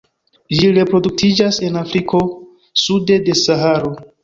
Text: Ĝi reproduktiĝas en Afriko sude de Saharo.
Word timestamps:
Ĝi 0.59 0.71
reproduktiĝas 0.77 1.61
en 1.69 1.77
Afriko 1.83 2.23
sude 2.87 3.21
de 3.31 3.39
Saharo. 3.45 3.97